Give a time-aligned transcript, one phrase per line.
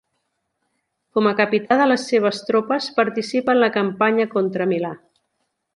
[1.17, 4.97] Com a capità de les seves tropes, participa en la campanya contra Milà.